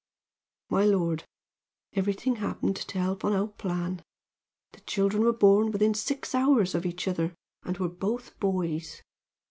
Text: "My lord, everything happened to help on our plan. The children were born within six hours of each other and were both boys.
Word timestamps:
"My 0.71 0.83
lord, 0.83 1.25
everything 1.93 2.37
happened 2.37 2.75
to 2.77 2.97
help 2.99 3.23
on 3.23 3.33
our 3.33 3.45
plan. 3.49 4.01
The 4.71 4.79
children 4.81 5.23
were 5.23 5.31
born 5.31 5.69
within 5.71 5.93
six 5.93 6.33
hours 6.33 6.73
of 6.73 6.87
each 6.87 7.07
other 7.07 7.35
and 7.61 7.77
were 7.77 7.87
both 7.87 8.39
boys. 8.39 9.03